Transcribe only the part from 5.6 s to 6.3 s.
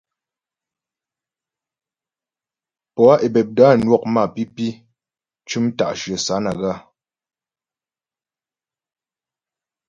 ta'shyə